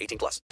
[0.00, 0.42] 18 plus.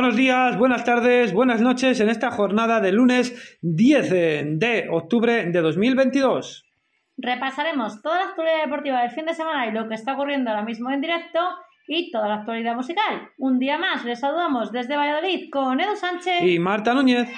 [0.00, 5.60] Buenos días, buenas tardes, buenas noches en esta jornada de lunes 10 de octubre de
[5.60, 6.64] 2022.
[7.18, 10.62] Repasaremos toda la actualidad deportiva del fin de semana y lo que está ocurriendo ahora
[10.62, 11.40] mismo en directo
[11.86, 13.28] y toda la actualidad musical.
[13.36, 17.28] Un día más les saludamos desde Valladolid con Edu Sánchez Y Marta Núñez.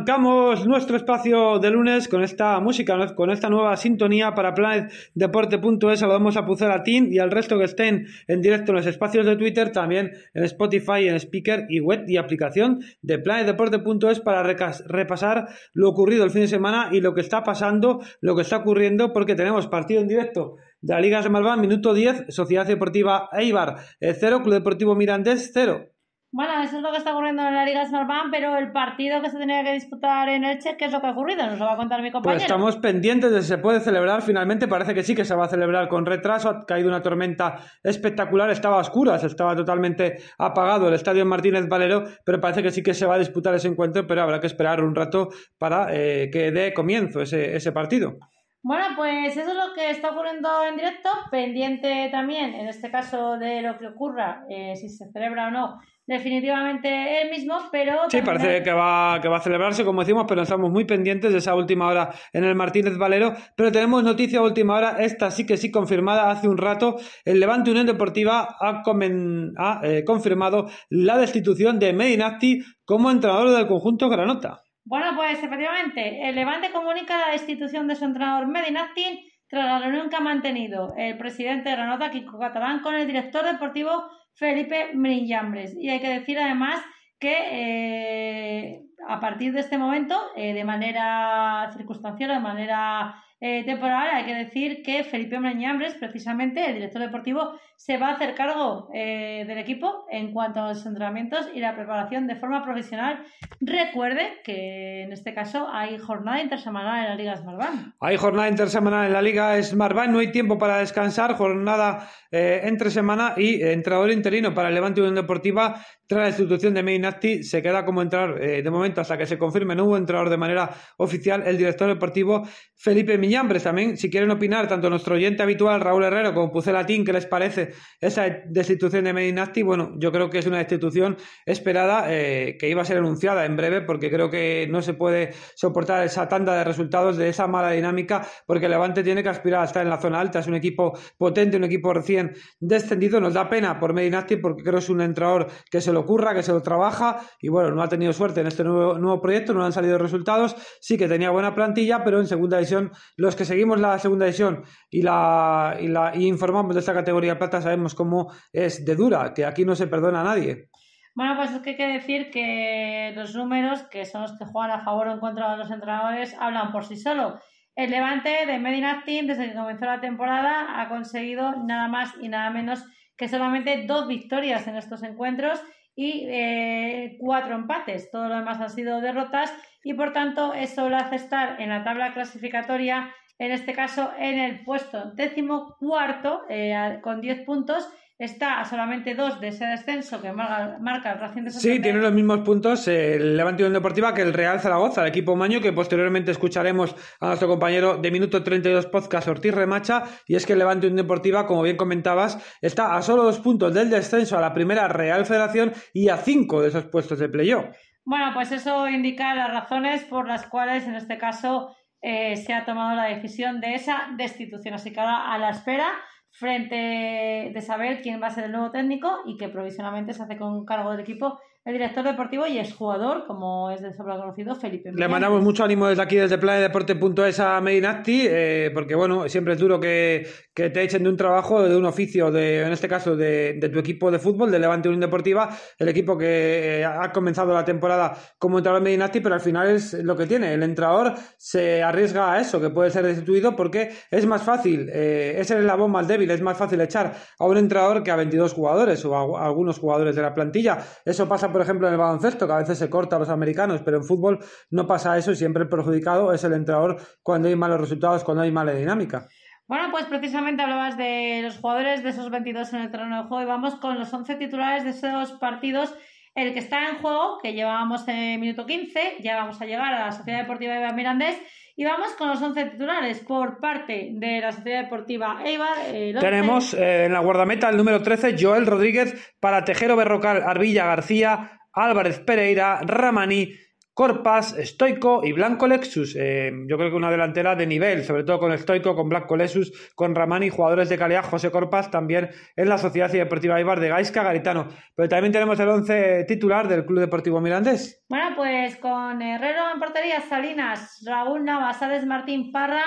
[0.00, 6.00] Arrancamos nuestro espacio de lunes con esta música, con esta nueva sintonía para planetdeporte.es.
[6.00, 9.72] Saludamos a Team y al resto que estén en directo en los espacios de Twitter,
[9.72, 16.24] también en Spotify, en Speaker y web y aplicación de planetdeporte.es para repasar lo ocurrido
[16.24, 19.66] el fin de semana y lo que está pasando, lo que está ocurriendo, porque tenemos
[19.66, 24.54] partido en directo de la Liga de Malván, minuto 10, Sociedad Deportiva Eibar 0, Club
[24.54, 25.90] Deportivo Mirandés 0.
[26.32, 29.30] Bueno, eso es lo que está ocurriendo en la Liga Smartbank, pero el partido que
[29.30, 31.44] se tenía que disputar en Elche, ¿qué es lo que ha ocurrido?
[31.44, 32.38] Nos lo va a contar mi compañero.
[32.38, 34.68] Pues estamos pendientes de si se puede celebrar finalmente.
[34.68, 36.48] Parece que sí que se va a celebrar con retraso.
[36.48, 38.48] Ha caído una tormenta espectacular.
[38.50, 42.94] Estaba a oscuras, estaba totalmente apagado el estadio Martínez Valero, pero parece que sí que
[42.94, 44.06] se va a disputar ese encuentro.
[44.06, 48.18] Pero habrá que esperar un rato para eh, que dé comienzo ese, ese partido.
[48.62, 53.38] Bueno, pues eso es lo que está ocurriendo en directo, pendiente también, en este caso,
[53.38, 55.80] de lo que ocurra, eh, si se celebra o no,
[56.10, 57.92] definitivamente el mismo, pero...
[58.08, 61.30] Sí, también parece que va, que va a celebrarse, como decimos, pero estamos muy pendientes
[61.30, 63.32] de esa última hora en el Martínez Valero.
[63.56, 66.96] Pero tenemos noticia última hora, esta sí que sí confirmada hace un rato.
[67.24, 73.50] El Levante Unión Deportiva ha, comen- ha, eh, confirmado la destitución de Medinacti como entrenador
[73.50, 74.62] del conjunto Granota.
[74.84, 80.08] Bueno, pues efectivamente, el Levante comunica la destitución de su entrenador Medinactin tras la reunión
[80.10, 83.90] que ha mantenido el presidente de Granota, Kiko Catalán, con el director deportivo
[84.40, 85.76] Felipe Briñambres.
[85.78, 86.80] Y hay que decir además
[87.18, 94.08] que eh, a partir de este momento, eh, de manera circunstancial, de manera eh, temporal,
[94.10, 98.90] hay que decir que Felipe Briñambres, precisamente el director deportivo, se va a hacer cargo
[98.92, 103.24] eh, del equipo en cuanto a los entrenamientos y la preparación de forma profesional.
[103.58, 107.94] Recuerde que en este caso hay jornada intersemanal en la Liga Smartbank.
[108.00, 112.90] Hay jornada intersemanal en la Liga Smartbank, no hay tiempo para descansar, jornada eh, entre
[112.90, 115.82] semana y entrenador interino para el Levante Unión Deportiva.
[116.06, 119.38] Tras la institución de Medinacti se queda como entrenador eh, de momento hasta que se
[119.38, 119.74] confirme.
[119.74, 120.68] Nuevo entrenador de manera
[120.98, 123.62] oficial el director deportivo Felipe Miñambres.
[123.62, 127.69] También, si quieren opinar, tanto nuestro oyente habitual Raúl Herrero como Pucelatín, ¿qué les parece
[128.00, 129.62] esa destitución de Medinacti?
[129.62, 131.16] Bueno, yo creo que es una destitución
[131.46, 135.32] esperada eh, que iba a ser anunciada en breve porque creo que no se puede
[135.54, 139.64] soportar esa tanda de resultados de esa mala dinámica porque Levante tiene que aspirar a
[139.64, 140.40] estar en la zona alta.
[140.40, 143.20] Es un equipo potente, un equipo recién descendido.
[143.20, 146.34] Nos da pena por Medinacti porque creo que es un entrenador que se lo ocurra,
[146.34, 149.52] que se lo trabaja y bueno, no ha tenido suerte en este nuevo, nuevo proyecto,
[149.52, 150.56] no han salido resultados.
[150.80, 154.64] Sí que tenía buena plantilla, pero en segunda división, los que seguimos la segunda división
[154.90, 159.32] y la, y la y informamos de esta categoría plata sabemos cómo es de dura,
[159.34, 160.68] que aquí no se perdona a nadie.
[161.14, 164.70] Bueno, pues es que hay que decir que los números, que son los que juegan
[164.70, 167.38] a favor o en contra de los entrenadores, hablan por sí solo.
[167.74, 172.50] El Levante de Medinactin, desde que comenzó la temporada, ha conseguido nada más y nada
[172.50, 172.84] menos
[173.16, 175.60] que solamente dos victorias en estos encuentros
[175.94, 178.10] y eh, cuatro empates.
[178.10, 179.52] Todo lo demás han sido derrotas
[179.82, 184.38] y por tanto eso lo hace estar en la tabla clasificatoria, en este caso en
[184.38, 187.88] el puesto décimo cuarto eh, con 10 puntos
[188.18, 192.12] está a solamente dos de ese descenso que marca, el Racing de Sí, tiene los
[192.12, 196.30] mismos puntos el Levante Unión Deportiva que el Real Zaragoza, el equipo maño, que posteriormente
[196.30, 200.86] escucharemos a nuestro compañero de Minuto 32 Podcast, Ortiz Remacha, y es que el Levante
[200.86, 204.86] Unión Deportiva, como bien comentabas, está a solo dos puntos del descenso a la primera
[204.86, 207.74] Real Federación y a cinco de esos puestos de playoff.
[208.04, 212.64] Bueno, pues eso indica las razones por las cuales en este caso eh, se ha
[212.64, 214.74] tomado la decisión de esa destitución.
[214.74, 215.90] Así que ahora a la espera
[216.30, 220.38] frente de saber quién va a ser el nuevo técnico y que provisionalmente se hace
[220.38, 224.54] con cargo del equipo el director deportivo y es jugador, como es de sobra conocido,
[224.54, 224.92] Felipe.
[224.94, 229.60] Le mandamos mucho ánimo desde aquí, desde planedeporte.es a Medinacti, eh, porque bueno, siempre es
[229.60, 233.70] duro que, te echen de un trabajo, de un oficio, de, en este caso de,
[233.70, 237.64] tu equipo de fútbol, de Levante Unión Deportiva, el equipo que eh, ha comenzado la
[237.64, 240.54] temporada como entrenador de Medinacti, pero al final es lo que tiene.
[240.54, 245.34] El entrenador se arriesga a eso, que puede ser destituido, porque es más fácil, eh,
[245.38, 248.54] es el eslabón más débil, es más fácil echar a un entrenador que a 22
[248.54, 250.78] jugadores o a algunos jugadores de la plantilla.
[251.04, 253.82] Eso pasa por ejemplo, en el baloncesto, que a veces se corta a los americanos,
[253.84, 254.38] pero en fútbol
[254.70, 258.42] no pasa eso y siempre el perjudicado es el entrenador cuando hay malos resultados, cuando
[258.42, 259.28] hay mala dinámica.
[259.66, 263.42] Bueno, pues precisamente hablabas de los jugadores de esos 22 en el terreno de juego
[263.44, 265.94] y vamos con los 11 titulares de esos partidos.
[266.34, 270.06] El que está en juego, que llevábamos en minuto 15, ya vamos a llegar a
[270.06, 271.40] la Sociedad Deportiva Iván Mirandés
[271.80, 275.78] y vamos con los 11 titulares por parte de la Sociedad Deportiva Eibar.
[276.20, 281.62] Tenemos eh, en la guardameta el número 13, Joel Rodríguez, para Tejero Berrocal, Arvilla García,
[281.72, 283.54] Álvarez Pereira, Ramani,
[283.94, 286.16] Corpas, Stoico y Blanco Lexus.
[286.18, 289.92] Eh, yo creo que una delantera de nivel, sobre todo con Stoico, con Blanco Lexus,
[289.94, 294.22] con Ramani, jugadores de calidad, José Corpas también en la Sociedad Deportiva Ibar de Gaisca
[294.22, 294.68] Garitano.
[294.94, 298.04] Pero también tenemos el 11 titular del Club Deportivo Mirandés.
[298.08, 302.84] Bueno, pues con Herrero en portería, Salinas, Raúl Navas, Martín Parra,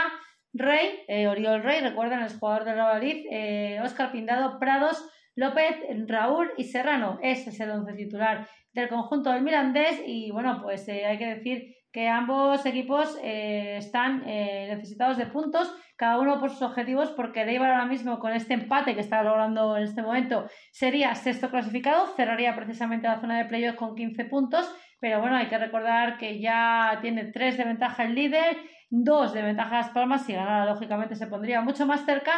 [0.53, 5.03] Rey, eh, Oriol Rey, recuerden, el jugador de Real eh, Oscar Pindado, Prados,
[5.35, 5.77] López,
[6.07, 7.19] Raúl y Serrano.
[7.21, 11.35] Ese es el once titular del conjunto del Mirandés y bueno, pues eh, hay que
[11.35, 17.11] decir que ambos equipos eh, están eh, necesitados de puntos, cada uno por sus objetivos,
[17.11, 21.13] porque el Eibar ahora mismo con este empate que está logrando en este momento sería
[21.13, 24.67] sexto clasificado, cerraría precisamente la zona de playoff con 15 puntos,
[24.99, 28.57] pero bueno, hay que recordar que ya tiene tres de ventaja el líder,
[28.89, 32.33] dos de ventaja Las Palmas, si ganara lógicamente se pondría mucho más cerca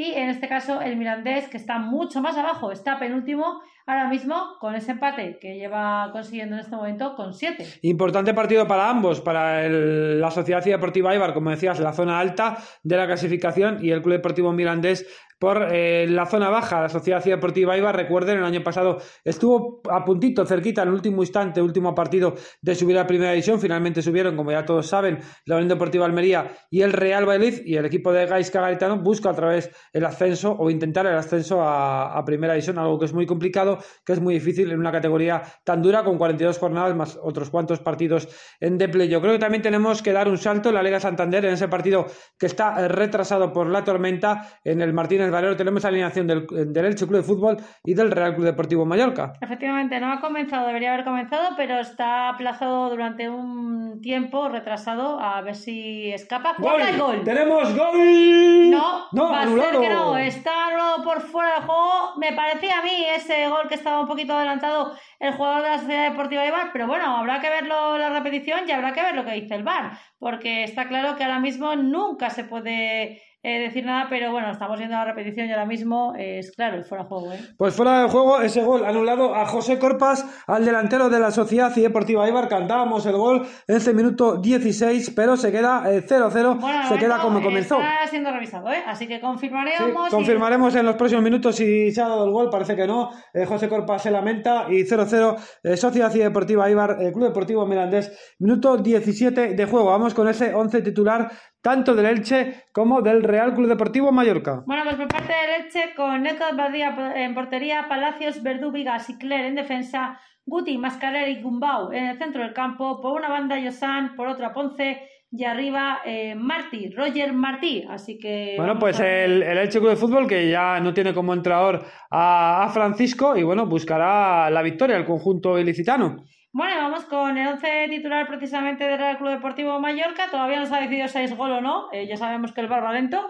[0.00, 4.56] y en este caso el Mirandés, que está mucho más abajo, está penúltimo ahora mismo
[4.58, 7.66] con ese empate que lleva consiguiendo en este momento con 7.
[7.82, 12.96] Importante partido para ambos, para la Sociedad Deportiva Ibar, como decías, la zona alta de
[12.96, 15.06] la clasificación y el Club Deportivo Mirandés
[15.40, 16.82] por eh, la zona baja.
[16.82, 21.22] La Sociedad Deportiva Iba, recuerden, el año pasado estuvo a puntito, cerquita, en el último
[21.22, 23.58] instante, último partido de subir a primera división.
[23.58, 27.62] Finalmente subieron, como ya todos saben, la Unión Deportiva Almería y el Real Valladolid.
[27.64, 31.62] Y el equipo de Gaisca Garitano busca otra vez el ascenso o intentar el ascenso
[31.62, 35.42] a, primera división, algo que es muy complicado, que es muy difícil en una categoría
[35.64, 38.28] tan dura, con 42 jornadas más otros cuantos partidos
[38.60, 39.08] en deplay.
[39.08, 41.66] Yo creo que también tenemos que dar un salto en la Liga Santander, en ese
[41.68, 42.06] partido
[42.38, 47.06] que está retrasado por la tormenta en el Martínez Valero tenemos alineación del, del Elche
[47.06, 49.34] Club de Fútbol y del Real Club Deportivo Mallorca.
[49.40, 55.40] Efectivamente, no ha comenzado, debería haber comenzado, pero está aplazado durante un tiempo, retrasado, a
[55.42, 56.54] ver si escapa.
[56.58, 56.80] ¡Gol!
[56.98, 57.24] gol!
[57.24, 58.70] ¡Tenemos gol!
[58.70, 59.68] No, no va anulado.
[59.68, 62.14] A ser que no, está anulado por fuera del juego.
[62.16, 65.78] Me parecía a mí ese gol que estaba un poquito adelantado el jugador de la
[65.78, 69.14] Sociedad Deportiva de Bar, pero bueno, habrá que verlo la repetición y habrá que ver
[69.14, 73.58] lo que dice el VAR, porque está claro que ahora mismo nunca se puede eh,
[73.58, 77.04] decir nada, pero bueno, estamos viendo la repetición y ahora mismo es claro, el fuera
[77.04, 77.32] de juego.
[77.32, 77.38] ¿eh?
[77.56, 81.74] Pues fuera de juego, ese gol anulado a José Corpas, al delantero de la Sociedad
[81.74, 82.48] y Deportiva Ibar.
[82.48, 87.42] Cantábamos el gol en este minuto 16, pero se queda 0-0, eh, se queda como
[87.42, 87.80] comenzó.
[87.80, 88.82] Está siendo revisado, ¿eh?
[88.86, 90.10] así que confirmaremos.
[90.10, 93.10] confirmaremos en los próximos minutos si se ha dado el gol, parece que no.
[93.46, 99.54] José Corpas se lamenta y 0-0, Sociedad y Deportiva Ibar, Club Deportivo Mirandés, minuto 17
[99.54, 99.86] de juego.
[99.86, 101.30] Vamos con ese 11 titular
[101.62, 104.62] tanto del Elche como del Real Club Deportivo Mallorca.
[104.66, 109.18] Bueno, pues por parte del Elche, con Neto Badía en portería, Palacios, Verdú, Vigas y
[109.18, 113.58] Cler en defensa, Guti, Mascarer y Gumbau en el centro del campo, por una banda
[113.58, 117.84] Yosan, por otra Ponce y arriba eh, Martí, Roger Martí.
[117.88, 118.54] Así que.
[118.56, 122.64] Bueno, pues el, el, Elche Club de Fútbol que ya no tiene como entrenador a,
[122.64, 126.24] a Francisco y bueno, buscará la victoria el conjunto ilicitano.
[126.52, 130.24] Bueno, vamos con el 11 titular precisamente del Real Club Deportivo Mallorca.
[130.30, 131.86] Todavía no se ha decidido si es gol o no.
[131.92, 133.24] Eh, ya sabemos que el bar va lento.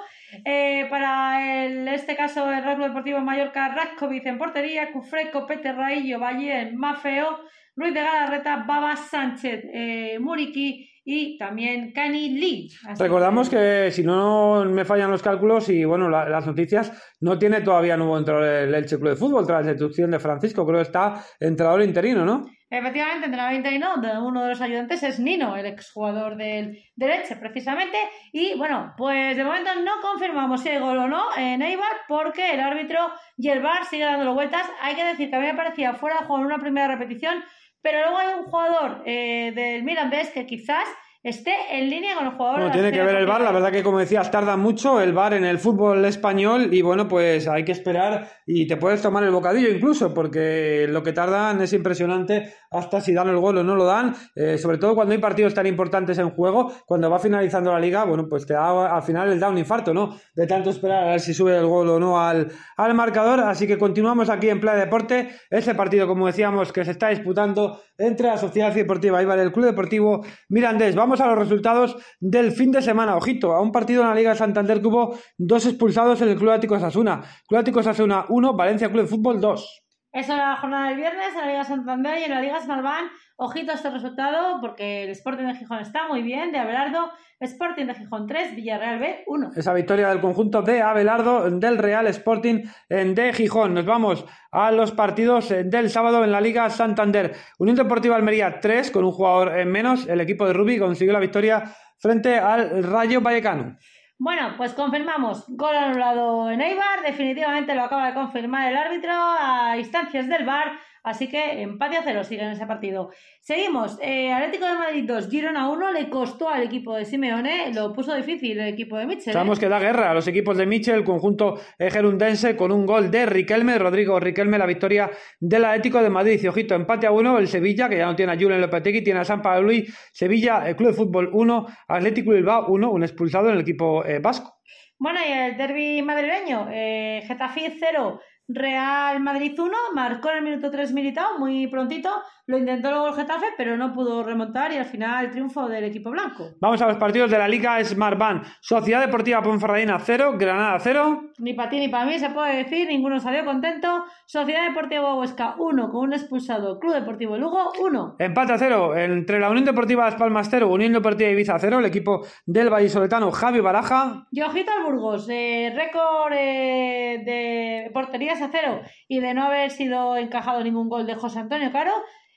[0.46, 5.76] Eh, para el, este caso, el Real Club Deportivo Mallorca, Raskovic en portería, Cufreco, Peter
[5.76, 7.40] Raillo, Valle, Mafeo,
[7.76, 12.70] Ruiz de Galarreta, Baba Sánchez, eh, Muriki y también Cani Lee.
[12.98, 17.60] Recordamos que si no me fallan los cálculos y bueno, la- las noticias, no tiene
[17.60, 20.82] todavía nuevo entrenador el Elche Club de Fútbol tras la destitución de Francisco, creo que
[20.84, 22.44] está entrenador interino, ¿no?
[22.72, 27.98] Efectivamente, interino, de uno de los ayudantes es Nino, el exjugador del, Elche, precisamente.
[28.32, 32.52] Y bueno, pues de momento no confirmamos si hay gol o no en Eibar, porque
[32.52, 34.70] el árbitro y el VAR sigue dándole vueltas.
[34.80, 37.42] Hay que decir que a mí me parecía fuera de juego en una primera repetición,
[37.82, 40.86] pero luego hay un jugador eh, del Mirandés que quizás
[41.22, 42.60] esté en línea con el jugador.
[42.60, 45.34] Bueno, tiene que ver el VAR, la verdad que como decías, tarda mucho el VAR
[45.34, 49.30] en el fútbol español y bueno, pues hay que esperar y te puedes tomar el
[49.30, 53.74] bocadillo incluso, porque lo que tardan es impresionante hasta si dan el gol o no
[53.74, 57.72] lo dan, eh, sobre todo cuando hay partidos tan importantes en juego, cuando va finalizando
[57.72, 60.16] la liga, bueno, pues te al final el da un infarto, ¿no?
[60.34, 63.66] De tanto esperar a ver si sube el gol o no al, al marcador, así
[63.66, 68.28] que continuamos aquí en Playa Deporte, ese partido, como decíamos, que se está disputando entre
[68.28, 70.94] la Sociedad Deportiva y el Club Deportivo Mirandés.
[70.94, 73.16] Vamos a los resultados del fin de semana.
[73.16, 76.36] Ojito, a un partido en la Liga de Santander que hubo dos expulsados en el
[76.36, 77.20] Club Atlético Sasuna.
[77.46, 79.89] Club Atlético Sasuna 1, Valencia Club de Fútbol 2.
[80.12, 83.06] Eso era la jornada del viernes en la Liga Santander y en la Liga Smalban.
[83.36, 87.10] Ojito a este resultado porque el Sporting de Gijón está muy bien, de Abelardo.
[87.38, 89.52] Sporting de Gijón 3, Villarreal B 1.
[89.56, 93.72] Esa victoria del conjunto de Abelardo del Real Sporting de Gijón.
[93.72, 97.34] Nos vamos a los partidos eh, del sábado en la Liga Santander.
[97.58, 100.08] Unión Deportiva Almería 3 con un jugador en menos.
[100.08, 103.78] El equipo de Rubí consiguió la victoria frente al Rayo Vallecano.
[104.22, 105.46] Bueno, pues confirmamos.
[105.48, 107.00] Gol anulado en Eibar.
[107.02, 110.72] Definitivamente lo acaba de confirmar el árbitro a instancias del VAR.
[111.02, 113.10] Así que empate a cero sigue en ese partido.
[113.40, 113.98] Seguimos.
[114.02, 115.92] Eh, Atlético de Madrid 2, Girona 1.
[115.92, 117.72] Le costó al equipo de Simeone.
[117.72, 119.30] Lo puso difícil el equipo de Mitchell.
[119.30, 119.32] ¿eh?
[119.32, 122.84] Sabemos que da guerra a los equipos de Michel, el conjunto eh, gerundense, con un
[122.84, 126.40] gol de Riquelme, Rodrigo Riquelme, la victoria del Atlético de Madrid.
[126.42, 129.20] Y ojito, empate a uno, el Sevilla, que ya no tiene a Julen Lopetegui, tiene
[129.20, 129.70] a San Pablo
[130.12, 134.18] Sevilla, el Club de Fútbol 1, Atlético Bilbao 1, un expulsado en el equipo eh,
[134.18, 134.60] vasco.
[134.98, 138.20] Bueno, y el derby madrileño, eh, Getafe 0,
[138.54, 142.10] Real Madrid 1, marcó en el minuto 3 Militao, muy prontito,
[142.50, 146.10] lo intentó luego el Getafe, pero no pudo remontar y al final triunfo del equipo
[146.10, 146.50] blanco.
[146.60, 148.44] Vamos a los partidos de la Liga Smartbank.
[148.60, 151.30] Sociedad Deportiva Ponferradina 0, Granada 0.
[151.38, 154.04] Ni para ti ni para mí se puede decir, ninguno salió contento.
[154.26, 158.16] Sociedad Deportiva Huesca 1 con un expulsado, Club Deportivo Lugo 1.
[158.18, 161.86] Empate a 0 entre la Unión Deportiva Las Palmas 0, Unión Deportiva Ibiza 0, el
[161.86, 164.26] equipo del Vallisoletano Javi Baraja.
[164.32, 169.70] Y ojito al Burgos, eh, récord eh, de porterías a cero y de no haber
[169.70, 171.92] sido encajado ningún gol de José Antonio Caro.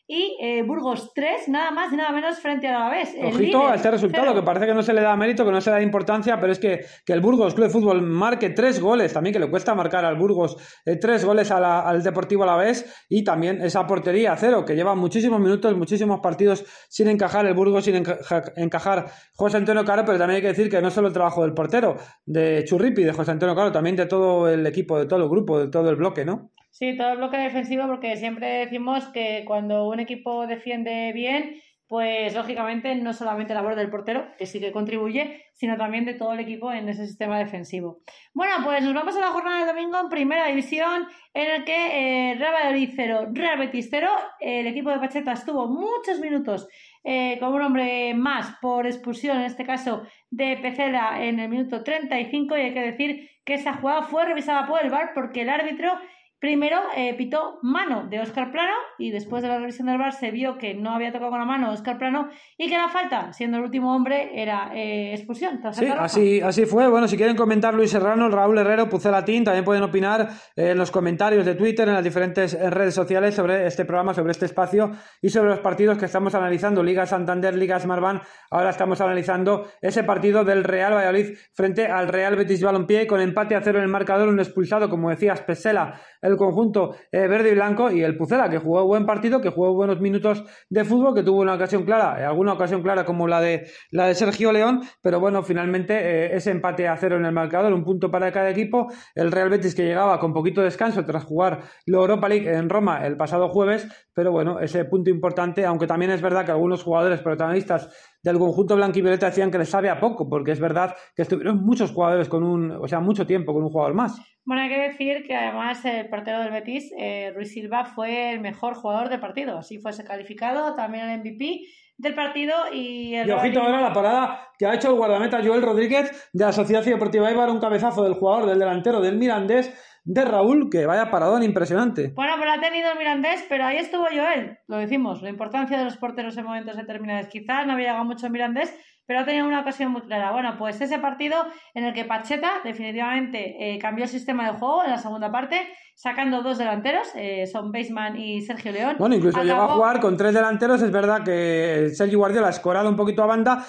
[0.06, 3.16] Y eh, Burgos 3, nada más y nada menos frente a la vez.
[3.24, 5.70] Ojito a este resultado, que parece que no se le da mérito, que no se
[5.70, 9.14] le da importancia, pero es que, que el Burgos Club de Fútbol marque tres goles,
[9.14, 13.06] también que le cuesta marcar al Burgos eh, tres goles a la- al Deportivo Alavés
[13.08, 17.54] y también esa portería a cero, que lleva muchísimos minutos, muchísimos partidos sin encajar el
[17.54, 19.06] Burgos, sin enca- encajar
[19.36, 21.96] José Antonio Caro, pero también hay que decir que no solo el trabajo del portero,
[22.26, 25.60] de Churripi, de José Antonio Caro, también de todo el equipo, de todo el grupo,
[25.60, 26.52] de todo el bloque, ¿no?
[26.74, 32.34] Sí, todo el bloque defensivo, porque siempre decimos que cuando un equipo defiende bien, pues
[32.34, 36.34] lógicamente no solamente la labor del portero, que sí que contribuye, sino también de todo
[36.34, 38.02] el equipo en ese sistema defensivo.
[38.34, 42.32] Bueno, pues nos vamos a la jornada del domingo en primera división, en el que
[42.32, 46.68] eh, Real Valladolid 0, Real Betis 0, el equipo de Pacheta estuvo muchos minutos
[47.04, 51.84] eh, con un hombre más por expulsión, en este caso de Pecela en el minuto
[51.84, 55.50] 35, y hay que decir que esa jugada fue revisada por el VAR porque el
[55.50, 56.00] árbitro
[56.44, 60.30] Primero eh, pitó mano de Oscar Plano y después de la revisión del VAR se
[60.30, 63.60] vio que no había tocado con la mano Oscar Plano y que la falta, siendo
[63.60, 65.62] el último hombre, era eh, expulsión.
[65.72, 66.04] Sí, roja.
[66.04, 66.90] así, así fue.
[66.90, 70.92] Bueno, si quieren comentar Luis Serrano, Raúl Herrero, Pucelatín, también pueden opinar eh, en los
[70.92, 75.30] comentarios de Twitter, en las diferentes redes sociales sobre este programa, sobre este espacio y
[75.30, 76.84] sobre los partidos que estamos analizando.
[76.84, 78.22] Liga Santander, Liga Smartbank.
[78.52, 83.56] Ahora estamos analizando ese partido del Real Valladolid frente al Real Betis Balompié con empate
[83.56, 87.56] a cero en el marcador, un expulsado, como decías, Pesela, el conjunto eh, verde y
[87.56, 91.24] blanco y el Pucela, que jugó buen partido, que jugó buenos minutos de fútbol, que
[91.24, 94.82] tuvo una ocasión clara, eh, alguna ocasión clara como la de la de Sergio León,
[95.02, 98.50] pero bueno, finalmente eh, ese empate a cero en el marcador, un punto para cada
[98.50, 98.88] equipo.
[99.16, 103.06] El Real Betis que llegaba con poquito descanso tras jugar la Europa League en Roma
[103.06, 107.22] el pasado jueves, pero bueno, ese punto importante, aunque también es verdad que algunos jugadores
[107.22, 107.90] protagonistas
[108.24, 111.92] del conjunto blanquivioleta decían que les sabe a poco, porque es verdad que estuvieron muchos
[111.92, 114.20] jugadores con un, o sea, mucho tiempo con un jugador más.
[114.46, 118.40] Bueno, hay que decir que además el portero del Betis, eh, Ruiz Silva, fue el
[118.40, 119.58] mejor jugador del partido.
[119.58, 121.62] Así fuese calificado, también el MVP
[121.98, 125.62] del partido y el Y ojito ahora la parada que ha hecho el guardameta Joel
[125.62, 129.74] Rodríguez de la Sociedad Deportiva Ibar, un cabezazo del jugador del delantero del Mirandés
[130.06, 132.12] de Raúl, que vaya paradón impresionante.
[132.16, 135.86] Bueno, pues ha tenido el Mirandés, pero ahí estuvo Joel, lo decimos, la importancia de
[135.86, 137.28] los porteros en momentos determinados.
[137.28, 138.74] Quizás no había llegado mucho el Mirandés,
[139.06, 140.32] pero ha tenido una ocasión muy clara.
[140.32, 141.36] Bueno, pues ese partido
[141.74, 145.68] en el que Pacheta definitivamente eh, cambió el sistema de juego en la segunda parte,
[145.96, 148.96] sacando dos delanteros, eh, son Baseman y Sergio León.
[149.00, 150.82] Bueno, incluso Acabó- llegó a jugar con tres delanteros.
[150.82, 153.66] Es verdad que Sergio Guardiola ha escorado un poquito a banda.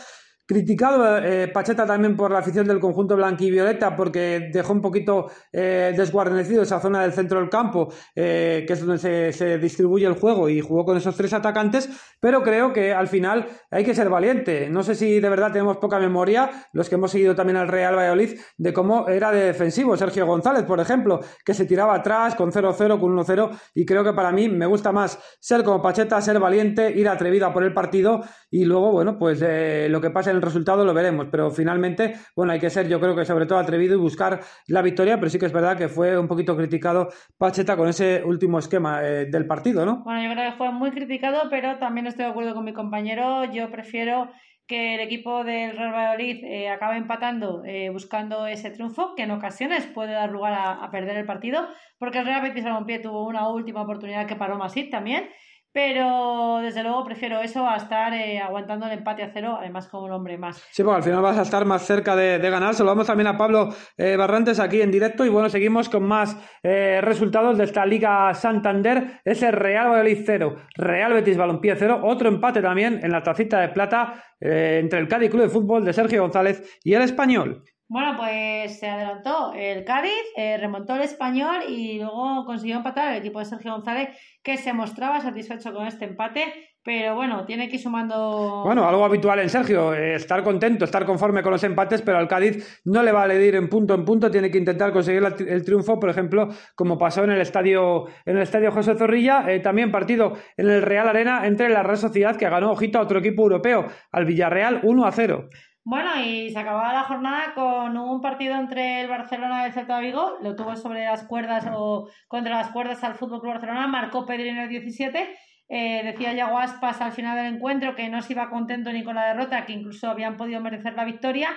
[0.46, 5.94] Criticado eh, Pacheta también por la afición del conjunto blanquivioleta porque dejó un poquito eh,
[5.96, 10.50] desguarnecido esa zona del centro del campo, eh, que es donde se, distribuye el juego
[10.50, 11.88] y jugó con esos tres atacantes,
[12.20, 14.68] pero creo que al final hay que ser valiente.
[14.68, 17.96] No sé si de verdad tenemos poca memoria, los que hemos seguido también al Real
[17.96, 22.52] Valladolid, de cómo era de defensivo Sergio González, por ejemplo, que se tiraba atrás con
[22.52, 26.38] 0-0, con 1-0, y creo que para mí me gusta más ser como Pacheta, ser
[26.38, 28.20] valiente, ir atrevido a por el partido
[28.50, 32.14] y luego, bueno, pues eh, lo que pase en el resultado lo veremos, pero finalmente,
[32.36, 35.30] bueno, hay que ser yo creo que sobre todo atrevido y buscar la victoria, pero
[35.30, 39.26] sí que es verdad que fue un poquito criticado Pacheta con ese último esquema eh,
[39.26, 40.02] del partido, ¿no?
[40.04, 43.44] Bueno, yo creo que fue muy criticado, pero también estoy de acuerdo con mi compañero.
[43.52, 44.30] Yo prefiero
[44.66, 49.30] que el equipo del Real Valladolid eh, acabe empatando eh, buscando ese triunfo, que en
[49.30, 53.26] ocasiones puede dar lugar a, a perder el partido, porque el Real Betis Balompié tuvo
[53.26, 55.28] una última oportunidad que paró Masip también,
[55.74, 60.04] pero desde luego prefiero eso a estar eh, aguantando el empate a cero, además con
[60.04, 60.64] un hombre más.
[60.70, 62.74] Sí, porque al final vas a estar más cerca de, ganar.
[62.74, 67.00] Saludamos también a Pablo eh, Barrantes aquí en directo y bueno, seguimos con más eh,
[67.02, 69.20] resultados de esta Liga Santander.
[69.24, 73.70] Ese Real Valladolid 0, Real Betis Balompié 0, otro empate también en la tacita de
[73.70, 77.64] plata entre el Cádiz Club de Fútbol de Sergio González y el Español.
[77.86, 83.18] Bueno, pues se adelantó el Cádiz, eh, remontó el español y luego consiguió empatar el
[83.18, 84.08] equipo de Sergio González,
[84.42, 86.44] que se mostraba satisfecho con este empate,
[86.82, 88.62] pero bueno, tiene que ir sumando.
[88.64, 92.26] Bueno, algo habitual en Sergio, eh, estar contento, estar conforme con los empates, pero al
[92.28, 95.28] Cádiz no le va a ir en punto en punto, tiene que intentar conseguir la-
[95.38, 99.60] el triunfo, por ejemplo, como pasó en el estadio, en el estadio José Zorrilla, eh,
[99.60, 103.18] también partido en el Real Arena entre la Real Sociedad, que ganó ojito a otro
[103.18, 105.48] equipo europeo, al Villarreal 1 a 0.
[105.86, 109.96] Bueno, y se acababa la jornada con un partido entre el Barcelona y el Celta
[109.98, 113.86] de Vigo, lo tuvo sobre las cuerdas o contra las cuerdas al Fútbol Club Barcelona,
[113.86, 115.28] marcó Pedri en el 17.
[115.68, 119.14] eh, decía Yago Aspas al final del encuentro que no se iba contento ni con
[119.14, 121.48] la derrota, que incluso habían podido merecer la victoria.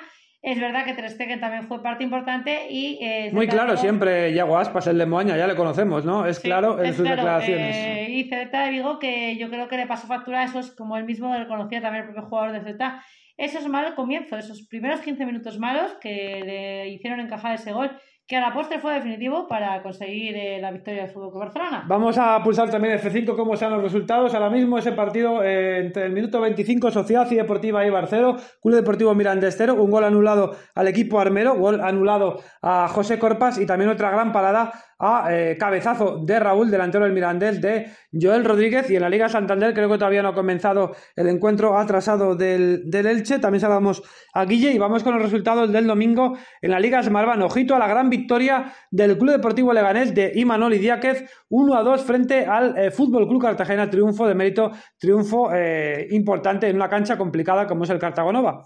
[0.42, 3.00] Es verdad que Ter Stegen también fue parte importante y...
[3.02, 6.26] eh, Muy claro, Vigo- siempre Yago Aspas, el de Moaña, ya le conocemos, ¿no?
[6.26, 7.76] Es Sí, claro en es sus claro, declaraciones.
[7.76, 10.96] eh, y Celta de Vigo, que yo creo que le pasó factura a esos, como
[10.98, 13.04] él mismo reconocía también el propio jugador de Celta,
[13.38, 17.92] esos malos comienzos, esos primeros 15 minutos malos que le hicieron encajar ese gol,
[18.28, 21.86] que a la postre fue definitivo para conseguir eh, la victoria del Fútbol Barcelona.
[21.88, 24.34] Vamos a pulsar también F5 cómo sean los resultados.
[24.34, 28.76] Ahora mismo ese partido eh, entre el minuto 25 Sociedad y Deportiva Ibar 0, Club
[28.76, 33.66] Deportivo Mirandés 0, un gol anulado al equipo armero, gol anulado a José Corpas y
[33.66, 38.90] también otra gran parada a eh, cabezazo de Raúl, delantero del Mirandés de Joel Rodríguez
[38.90, 42.90] y en la Liga Santander creo que todavía no ha comenzado el encuentro atrasado del,
[42.90, 43.40] del Elche.
[43.40, 44.02] También saludamos
[44.34, 47.44] a Guille y vamos con los resultados del domingo en la Liga Smartbank.
[47.44, 52.04] Ojito a la gran victoria del Club Deportivo Leganés de Imanol Idiáquez, 1 a 2
[52.04, 53.90] frente al eh, Fútbol Club Cartagena.
[53.90, 58.66] Triunfo de mérito, triunfo eh, importante en una cancha complicada como es el Cartagonova.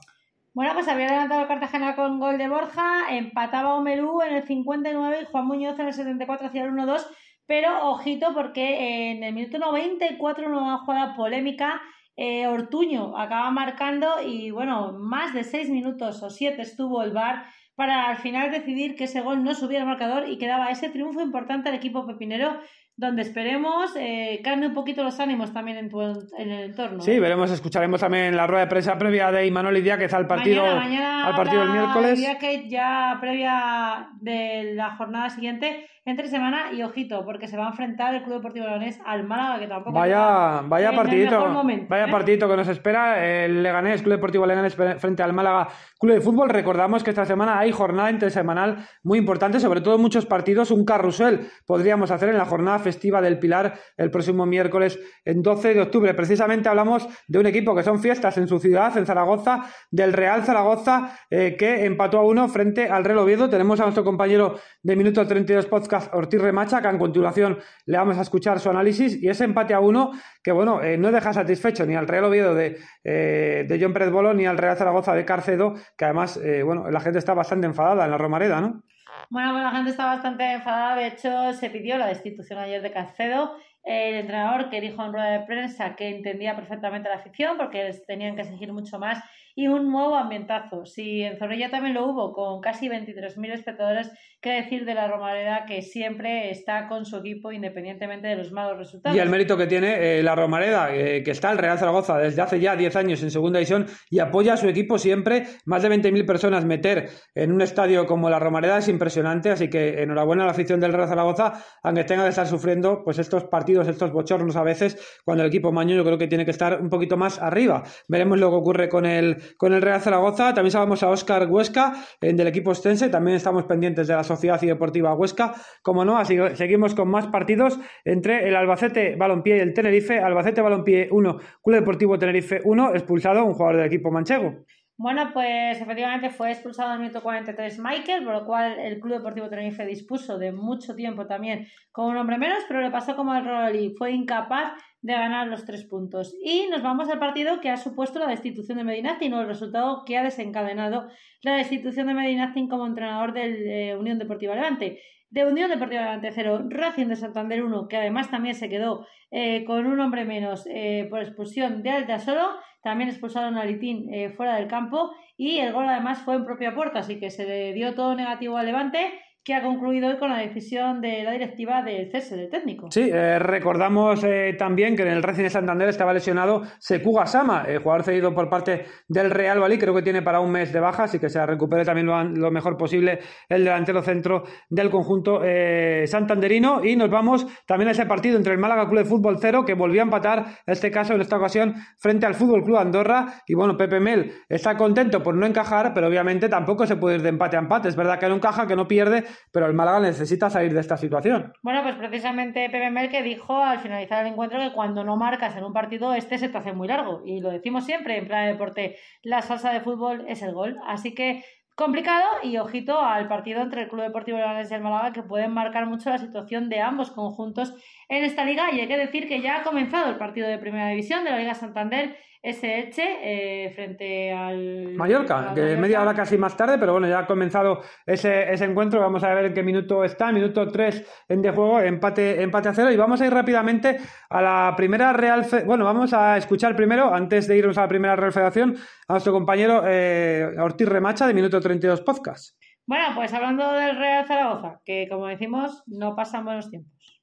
[0.54, 5.20] Bueno, pues había adelantado el Cartagena con gol de Borja, empataba Omerú en el 59
[5.22, 7.08] y Juan Muñoz en el 74 hacia el 1-2,
[7.46, 11.82] pero ojito porque en el minuto 94 una jugada polémica,
[12.18, 17.46] eh, Ortuño acaba marcando y bueno, más de 6 minutos o 7 estuvo el VAR
[17.76, 21.22] para al final decidir que ese gol no subía al marcador y quedaba ese triunfo
[21.22, 22.60] importante al equipo pepinero
[23.02, 27.02] donde esperemos eh, calme un poquito los ánimos también en, tu, en el entorno.
[27.02, 27.20] Sí, ¿eh?
[27.20, 31.28] veremos, escucharemos también la rueda de prensa previa de Imanol Idiáquez al partido, mañana, mañana
[31.28, 32.70] al partido habrá miércoles.
[32.70, 38.16] ya previa de la jornada siguiente, entre semana, y ojito, porque se va a enfrentar
[38.16, 42.12] el Club Deportivo Leganés al Málaga, que tampoco Vaya, vaya partidito, momento, vaya ¿eh?
[42.12, 45.68] partidito que nos espera el Leganés, Club Deportivo Leganés frente al Málaga
[46.00, 46.50] Club de Fútbol.
[46.50, 51.48] Recordamos que esta semana hay jornada intersemanal muy importante, sobre todo muchos partidos, un carrusel
[51.68, 56.16] podríamos hacer en la jornada festiva del Pilar el próximo miércoles en 12 de octubre.
[56.16, 60.44] Precisamente hablamos de un equipo que son fiestas en su ciudad, en Zaragoza, del Real
[60.44, 63.50] Zaragoza, eh, que empató a uno frente al Real Oviedo.
[63.50, 68.18] Tenemos a nuestro compañero de Minuto 32 Podcast, Ortiz Remacha, que a continuación le vamos
[68.18, 70.12] a escuchar su análisis y ese empate a uno
[70.44, 74.12] que, bueno, eh, no deja satisfecho ni al Real Oviedo de, eh, de John Pérez
[74.12, 77.68] Bolo ni al Real Zaragoza de Carcedo, que además, eh, bueno, la gente está bastante
[77.68, 78.84] enfadada en la Romareda, ¿no?
[79.30, 80.96] Bueno, pues la gente está bastante enfadada.
[80.96, 85.40] De hecho, se pidió la destitución ayer de Cacedo el entrenador que dijo en rueda
[85.40, 89.24] de prensa que entendía perfectamente la afición porque tenían que exigir mucho más
[89.56, 90.86] y un nuevo ambientazo.
[90.86, 94.12] Si en Zorrilla también lo hubo, con casi 23.000 espectadores,
[94.42, 98.78] qué decir de la Romareda que siempre está con su equipo independientemente de los malos
[98.78, 99.16] resultados.
[99.16, 102.42] Y el mérito que tiene eh, la Romareda, eh, que está el Real Zaragoza desde
[102.42, 105.46] hace ya 10 años en segunda división y apoya a su equipo siempre.
[105.66, 110.02] Más de 20.000 personas meter en un estadio como la Romareda es impresionante, así que
[110.02, 113.88] enhorabuena a la afición del Real Zaragoza, aunque tenga que estar sufriendo pues estos partidos,
[113.88, 116.90] estos bochornos a veces, cuando el equipo maño yo creo que tiene que estar un
[116.90, 117.84] poquito más arriba.
[118.08, 120.54] Veremos lo que ocurre con el con el Real Zaragoza.
[120.54, 123.10] También saludamos a Óscar Huesca del equipo Ostense.
[123.10, 125.54] También estamos pendientes de la Sociedad y Deportiva Huesca.
[125.82, 130.20] Como no, así seguimos con más partidos entre el Albacete Balompié y el Tenerife.
[130.20, 134.66] Albacete Balompié 1, Club Deportivo Tenerife 1, expulsado un jugador del equipo manchego.
[135.02, 139.16] Bueno, pues efectivamente fue expulsado en el minuto 43 Michael, por lo cual el Club
[139.16, 143.32] Deportivo Tenerife dispuso de mucho tiempo también con un hombre menos, pero le pasó como
[143.32, 146.36] al Rolly, fue incapaz de ganar los tres puntos.
[146.44, 150.20] Y nos vamos al partido que ha supuesto la destitución de Medinactin el resultado que
[150.20, 151.08] ha desencadenado
[151.42, 155.02] la destitución de Medinactin como entrenador del eh, Unión Deportiva Levante.
[155.32, 159.64] De Unión Deportiva Levante 0, Racing de Santander 1, que además también se quedó eh,
[159.66, 162.48] con un hombre menos eh, por expulsión de Alta Solo.
[162.84, 167.00] También expulsaron a Litín fuera del campo y el gol además fue en propia puerta,
[167.00, 169.12] así que se le dio todo negativo al Levante
[169.44, 172.92] que ha concluido hoy con la decisión de la directiva del cese del técnico.
[172.92, 177.64] Sí, eh, recordamos eh, también que en el Racing de Santander estaba lesionado Sekuga Sama,
[177.68, 180.80] el jugador cedido por parte del Real Valí, creo que tiene para un mes de
[180.80, 186.04] baja, así que se recupere también lo, mejor posible el delantero centro del conjunto eh,
[186.06, 186.84] santanderino.
[186.84, 189.74] Y nos vamos también a ese partido entre el Málaga Club de Fútbol 0, que
[189.74, 193.42] volvió a empatar, en este caso, en esta ocasión, frente al Fútbol Club Andorra.
[193.48, 197.22] Y bueno, Pepe Mel está contento por no encajar, pero obviamente tampoco se puede ir
[197.24, 197.88] de empate a empate.
[197.88, 200.98] Es verdad que no encaja, que no pierde, pero el Málaga necesita salir de esta
[200.98, 201.54] situación.
[201.62, 205.64] Bueno, pues precisamente Pepe que dijo al finalizar el encuentro que cuando no marcas en
[205.64, 207.22] un partido, este se te hace muy largo.
[207.26, 210.78] Y lo decimos siempre en plan de deporte, la salsa de fútbol es el gol.
[210.86, 211.44] Así que
[211.76, 215.52] complicado y ojito al partido entre el Club Deportivo Leganés y el Málaga que pueden
[215.52, 217.74] marcar mucho la situación de ambos conjuntos
[218.10, 220.90] en esta liga y hay que decir que ya ha comenzado el partido de Primera
[220.90, 226.38] División de la Liga Santander ese Eche eh, frente al Mallorca, que media hora casi
[226.38, 229.00] más tarde, pero bueno, ya ha comenzado ese, ese encuentro.
[229.00, 232.74] Vamos a ver en qué minuto está, minuto 3 en de juego, empate, empate a
[232.74, 232.92] cero.
[232.92, 234.00] Y vamos a ir rápidamente
[234.30, 238.16] a la primera Real Bueno, vamos a escuchar primero, antes de irnos a la primera
[238.16, 238.76] Real Federación,
[239.08, 242.58] a nuestro compañero eh, Ortiz Remacha de Minuto 32 Podcast.
[242.88, 247.22] Bueno, pues hablando del Real Zaragoza, que como decimos, no pasan buenos tiempos.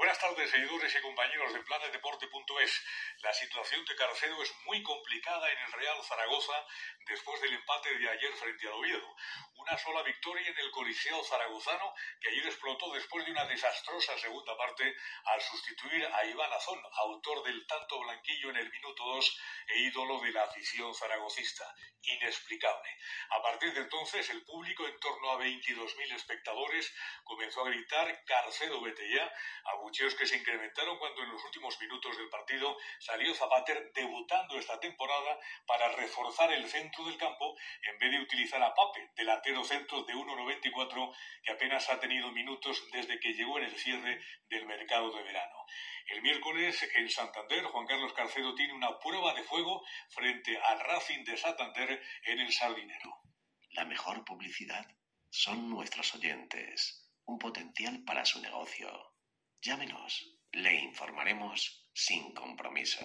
[0.00, 2.86] Buenas tardes, seguidores y compañeros de planetdeporte.es.
[3.22, 6.66] La situación de Carcedo es muy complicada en el Real Zaragoza
[7.06, 9.14] después del empate de ayer frente al Oviedo.
[9.56, 14.56] Una sola victoria en el Coliseo zaragozano que ayer explotó después de una desastrosa segunda
[14.56, 19.78] parte al sustituir a Iván Azón, autor del tanto blanquillo en el minuto 2 e
[19.80, 21.74] ídolo de la afición zaragocista.
[22.02, 22.88] Inexplicable.
[23.28, 26.90] A partir de entonces el público, en torno a 22.000 espectadores,
[27.24, 29.30] comenzó a gritar Carcedo vete ya,
[29.64, 32.78] abucheos que se incrementaron cuando en los últimos minutos del partido
[33.10, 38.62] salió Zapater debutando esta temporada para reforzar el centro del campo en vez de utilizar
[38.62, 43.64] a Pape, delantero centro de 1.94 que apenas ha tenido minutos desde que llegó en
[43.64, 45.66] el cierre del mercado de verano.
[46.06, 51.24] El miércoles en Santander, Juan Carlos Carcedo tiene una prueba de fuego frente al Racing
[51.24, 53.22] de Santander en el Sardinero.
[53.70, 54.86] La mejor publicidad
[55.30, 59.14] son nuestros oyentes, un potencial para su negocio.
[59.60, 63.04] Llámenos, le informaremos sin compromiso.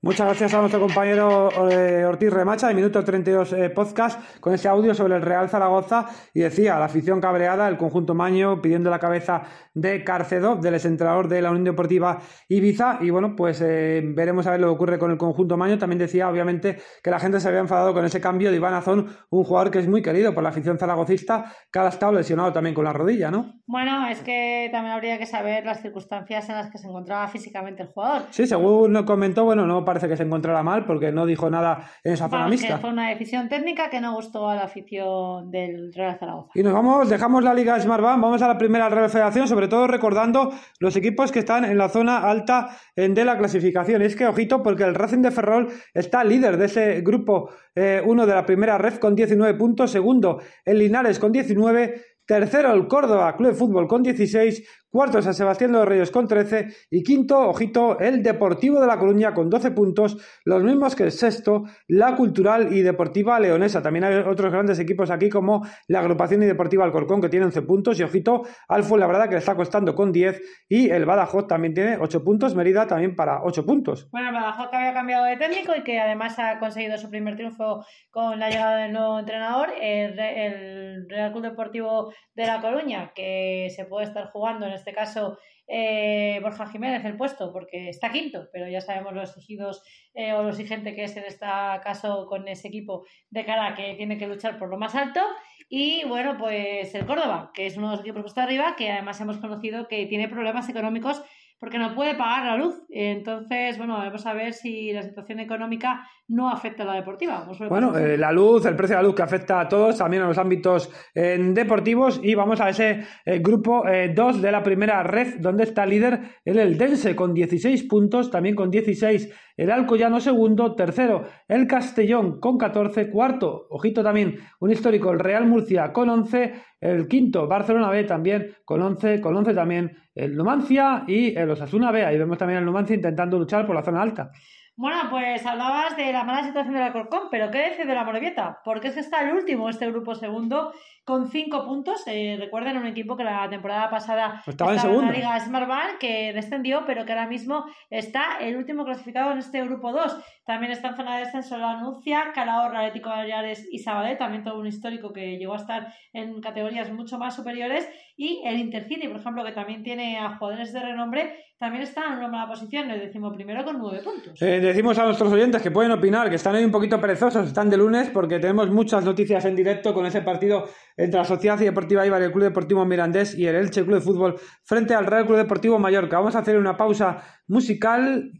[0.00, 4.68] Muchas gracias a nuestro compañero eh, Ortiz Remacha de Minuto 32 eh, Podcast con ese
[4.68, 9.00] audio sobre el Real Zaragoza y decía la afición cabreada, el conjunto Maño pidiendo la
[9.00, 9.42] cabeza
[9.74, 14.52] de Carcedo, del exentrenador de la Unión Deportiva Ibiza y bueno, pues eh, veremos a
[14.52, 15.78] ver lo que ocurre con el conjunto Maño.
[15.78, 19.08] También decía obviamente que la gente se había enfadado con ese cambio de Iván Azón,
[19.30, 22.72] un jugador que es muy querido por la afición zaragocista, que ha estado lesionado también
[22.72, 23.52] con la rodilla, ¿no?
[23.66, 27.82] Bueno, es que también habría que saber las circunstancias en las que se encontraba físicamente
[27.82, 28.22] el jugador.
[28.30, 32.12] Sí, según comentó, bueno, no parece que se encontrara mal porque no dijo nada en
[32.12, 32.76] esa zona mixta.
[32.76, 36.50] Fue una decisión técnica que no gustó a la afición del Real Zaragoza.
[36.54, 39.86] Y nos vamos, dejamos la Liga Smart vamos a la primera Real Federación, sobre todo
[39.86, 44.02] recordando los equipos que están en la zona alta de la clasificación.
[44.02, 48.26] es que, ojito, porque el Racing de Ferrol está líder de ese grupo 1 eh,
[48.26, 53.34] de la primera red con 19 puntos, segundo el Linares con 19, Tercero el Córdoba
[53.38, 57.38] Club de Fútbol con 16, cuarto San Sebastián de los Reyes con 13 y quinto,
[57.48, 62.16] ojito, el Deportivo de La Coruña con 12 puntos, los mismos que el sexto, la
[62.16, 63.82] Cultural y Deportiva Leonesa.
[63.82, 67.62] También hay otros grandes equipos aquí como la Agrupación y Deportiva Alcorcón que tiene 11
[67.62, 71.74] puntos y ojito, la verdad que le está costando con 10 y el Badajoz también
[71.74, 74.08] tiene 8 puntos, Mérida también para 8 puntos.
[74.10, 77.36] Bueno, el Badajoz que había cambiado de técnico y que además ha conseguido su primer
[77.36, 83.12] triunfo con la llegada del nuevo entrenador, el, el Real Club Deportivo de La Coruña,
[83.14, 85.38] que se puede estar jugando en este caso
[85.70, 89.82] eh, Borja Jiménez el puesto, porque está quinto, pero ya sabemos los exigidos
[90.14, 91.46] eh, o lo exigente que es en este
[91.84, 95.20] caso con ese equipo de cara que tiene que luchar por lo más alto.
[95.68, 98.90] Y bueno, pues el Córdoba, que es uno de los equipos que está arriba, que
[98.90, 101.22] además hemos conocido que tiene problemas económicos
[101.58, 102.82] porque no puede pagar la luz.
[102.88, 107.48] Entonces, bueno, vamos a ver si la situación económica no afecta a la deportiva.
[107.68, 110.28] Bueno, eh, la luz, el precio de la luz que afecta a todos, también a
[110.28, 112.20] los ámbitos eh, deportivos.
[112.22, 116.58] Y vamos a ese eh, grupo 2 de la primera red, donde está líder el
[116.58, 123.10] Eldense con 16 puntos, también con 16 el Alcoyano segundo, tercero el Castellón con 14,
[123.10, 128.54] cuarto, ojito también, un histórico, el Real Murcia con 11, el quinto, Barcelona B también
[128.64, 132.04] con 11, con 11 también el Numancia y el Osasuna B.
[132.04, 134.30] Ahí vemos también el Numancia intentando luchar por la zona alta.
[134.78, 138.60] Bueno, pues hablabas de la mala situación del Alcorcón, pero ¿qué dice de la Morevieta?
[138.64, 140.72] Porque es que está el último, este grupo segundo,
[141.04, 142.00] con cinco puntos.
[142.06, 146.84] Eh, recuerden, un equipo que la temporada pasada estaba, en, la Liga Smartbank, que descendió,
[146.86, 150.16] pero que ahora mismo está el último clasificado en este grupo 2.
[150.46, 154.60] También está en zona de descenso la Anuncia, Calahorra, Atlético Baleares y Sabadell, también todo
[154.60, 157.88] un histórico que llegó a estar en categorías mucho más superiores.
[158.16, 162.18] Y el Intercity, por ejemplo, que también tiene a jugadores de renombre, también está en
[162.18, 164.40] una mala posición, el decimos primero con nueve puntos.
[164.40, 167.68] Eh, decimos a nuestros oyentes que pueden opinar, que están ahí un poquito perezosos, están
[167.68, 172.06] de lunes, porque tenemos muchas noticias en directo con ese partido entre la Sociedad Deportiva
[172.06, 175.38] Ibar el Club Deportivo Mirandés y el Elche Club de Fútbol frente al Real Club
[175.38, 176.18] Deportivo Mallorca.
[176.18, 178.30] Vamos a hacer una pausa musical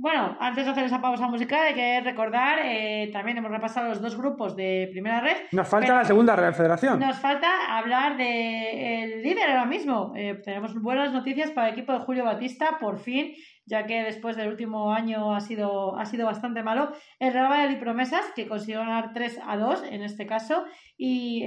[0.00, 4.00] bueno, antes de hacer esa pausa musical hay que recordar, eh, también hemos repasado los
[4.00, 5.36] dos grupos de primera red.
[5.52, 6.98] Nos falta la segunda Real Federación.
[6.98, 10.14] Nos falta hablar del líder ahora mismo.
[10.16, 13.34] Eh, tenemos buenas noticias para el equipo de Julio Batista, por fin,
[13.66, 16.92] ya que después del último año ha sido, ha sido bastante malo.
[17.18, 20.64] El Real Valladolid Promesas, que consiguió ganar 3 a 2 en este caso,
[20.96, 21.44] y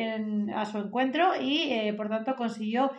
[0.55, 2.91] a su encuentro, y eh, por tanto consiguió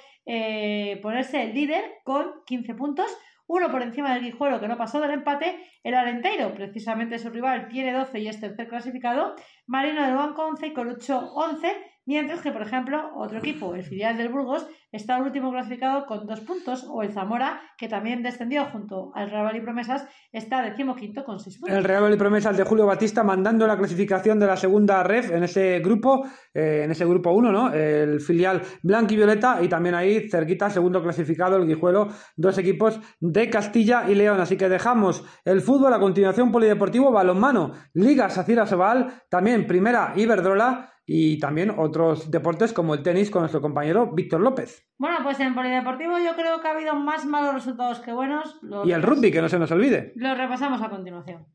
[1.03, 3.07] ponerse el líder con 15 puntos
[3.47, 7.69] uno por encima del Guijuelo que no pasó del empate, el Alenteiro, precisamente su rival,
[7.69, 9.35] tiene 12 y es tercer clasificado,
[9.67, 14.17] Marino del Banco 11 y Colucho 11, Mientras que, por ejemplo, otro equipo, el filial
[14.17, 19.11] del Burgos, está último clasificado con dos puntos, o el Zamora, que también descendió junto
[19.15, 21.77] al Real y Promesas, está decimoquinto con seis puntos.
[21.77, 25.45] El Real y Promesas de Julio Batista mandando la clasificación de la segunda ref en
[25.45, 27.73] ese grupo, eh, en ese grupo 1, ¿no?
[27.73, 33.01] El filial Blanco y Violeta, y también ahí cerquita, segundo clasificado, el Guijuelo, dos equipos
[33.19, 34.41] de Castilla y León.
[34.41, 40.91] Así que dejamos el fútbol a continuación polideportivo, balonmano, Liga Sacira Sobal, también primera Iberdrola
[41.07, 44.87] y también otros deportes como el tenis con nuestro compañero Víctor López.
[44.99, 48.59] Bueno, pues en polideportivo yo creo que ha habido más malos resultados que buenos.
[48.85, 50.13] y el rugby, que no se nos olvide.
[50.17, 51.47] Lo repasamos a continuación.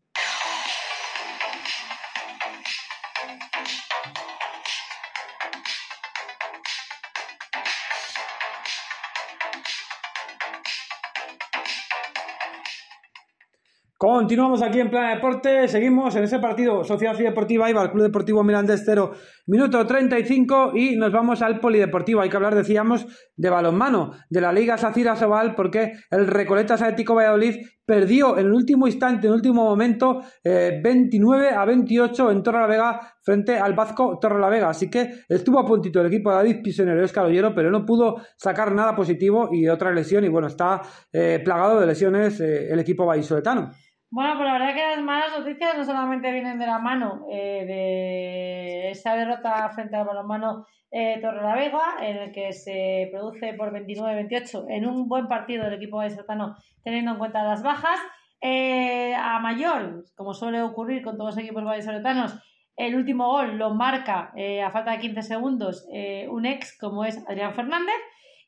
[14.02, 18.84] Continuamos aquí en Plan Deporte, seguimos en ese partido Sociedad Deportiva Ibar, Club Deportivo Mirandés
[18.86, 19.12] 0,
[19.50, 22.22] minuto 35 y nos vamos al Polideportivo.
[22.22, 27.16] Hay que hablar, decíamos, de balonmano, de la Liga Sacira Sobal, porque el Recoleta Atlético
[27.16, 32.44] Valladolid perdió en el último instante, en el último momento, 29 eh, a 28 en
[32.44, 34.70] Torre la Vega frente al Vasco Torre la Vega.
[34.70, 37.86] Así que estuvo a puntito el equipo de David Pisonero y Oscar Ollero, pero no
[37.88, 40.24] pudo sacar nada positivo y otra lesión.
[40.24, 43.72] Y bueno, está eh, plagado de lesiones eh, el equipo vallisoletano.
[44.12, 47.64] Bueno, pues la verdad que las malas noticias no solamente vienen de la mano eh,
[47.68, 53.54] de esa derrota frente al balonmano eh, Torre la Vega, en el que se produce
[53.54, 58.00] por 29-28 en un buen partido del equipo de Sertano, teniendo en cuenta las bajas.
[58.42, 62.34] Eh, a mayor, como suele ocurrir con todos los equipos vallisoletanos,
[62.78, 64.34] el último gol lo marca
[64.66, 65.86] a falta de 15 segundos
[66.30, 67.98] un ex como es Adrián Fernández.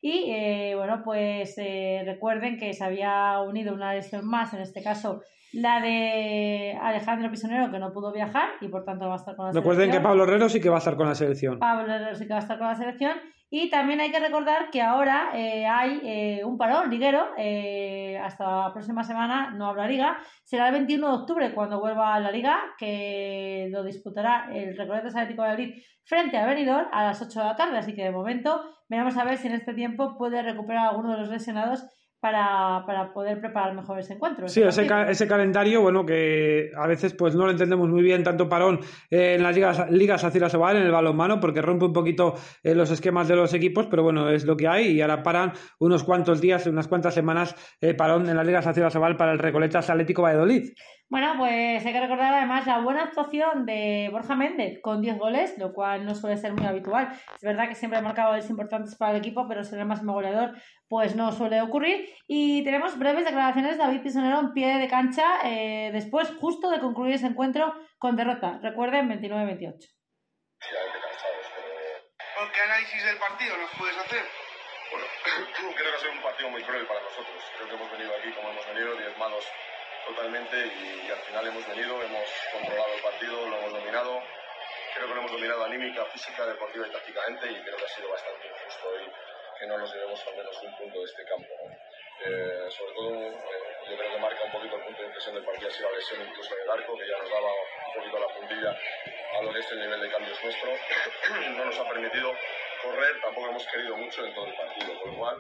[0.02, 1.56] Y bueno, pues
[2.06, 5.22] recuerden que se había unido una lesión más, en este caso
[5.54, 9.48] la de Alejandro Pisonero, que no pudo viajar y por tanto va a estar con
[9.48, 10.04] la Recuerden selección.
[10.04, 11.60] que Pablo Herrero sí que va a estar con la selección.
[11.60, 13.18] Pablo Herrero sí que va a estar con la selección.
[13.54, 18.46] Y también hay que recordar que ahora eh, hay eh, un parón liguero, eh, hasta
[18.46, 22.32] la próxima semana no habrá liga, será el 21 de octubre cuando vuelva a la
[22.32, 27.40] liga, que lo disputará el Recoletas Atlético de Madrid frente a Benidorm a las 8
[27.42, 30.42] de la tarde, así que de momento veremos a ver si en este tiempo puede
[30.42, 31.86] recuperar alguno de los lesionados
[32.22, 34.48] para, para poder preparar mejor ese encuentro.
[34.48, 38.24] Sí, ese, ca- ese calendario, bueno, que a veces pues no lo entendemos muy bien,
[38.24, 38.80] tanto parón
[39.10, 42.36] eh, en las ligas, ligas hacia la Sobal, en el balonmano, porque rompe un poquito
[42.64, 45.54] eh, los esquemas de los equipos, pero bueno, es lo que hay y ahora paran
[45.80, 49.32] unos cuantos días, unas cuantas semanas eh, parón en las ligas hacia la Sobal para
[49.32, 50.74] el Recoletas Atlético Valladolid.
[51.12, 55.58] Bueno, pues hay que recordar además la buena actuación de Borja Méndez con 10 goles,
[55.58, 57.12] lo cual no suele ser muy habitual.
[57.36, 60.14] Es verdad que siempre ha marcado goles importantes para el equipo, pero ser el máximo
[60.14, 60.54] goleador
[60.88, 62.08] pues no suele ocurrir.
[62.28, 66.80] Y tenemos breves declaraciones de David Pisonero en pie de cancha eh, después justo de
[66.80, 68.60] concluir ese encuentro con derrota.
[68.64, 69.76] Recuerden, 29-28.
[72.54, 74.24] ¿Qué análisis del partido nos puedes hacer?
[74.92, 75.06] Bueno,
[75.76, 77.44] creo que ha sido un partido muy cruel para nosotros.
[77.58, 79.46] Creo que hemos venido aquí como hemos venido, diezmados
[80.14, 84.22] totalmente y, y al final hemos venido, hemos controlado el partido, lo hemos dominado.
[84.94, 88.10] Creo que lo hemos dominado anímica, física, deportiva y tácticamente y creo que ha sido
[88.10, 89.12] bastante injusto hoy
[89.60, 91.54] que no nos llevemos al menos un punto de este campo.
[92.26, 93.38] Eh, sobre todo, eh,
[93.90, 95.98] yo creo que marca un poquito el punto de inflexión del partido ha sido la
[95.98, 97.52] lesión incluso del arco, que ya nos daba
[97.88, 98.78] un poquito la puntilla
[99.38, 100.70] a lo que es el nivel de cambios nuestro.
[101.58, 102.36] no nos ha permitido
[102.82, 105.38] correr, tampoco hemos querido mucho en todo el partido, con lo cual,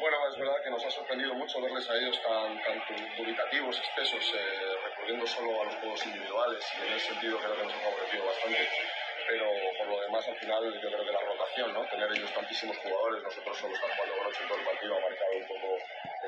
[0.00, 2.82] bueno, es verdad que nos ha sorprendido mucho verles a ellos tan, tan
[3.16, 7.64] dubitativos, espesos, eh, recurriendo solo a los juegos individuales y en ese sentido creo que
[7.64, 8.68] nos ha favorecido bastante.
[9.26, 9.46] Pero
[9.78, 11.84] por lo demás, al final, yo creo que la rotación, ¿no?
[11.86, 15.00] Tener ellos tantísimos jugadores, nosotros solo estar jugando con ocho en todo el partido ha
[15.00, 15.78] marcado un poco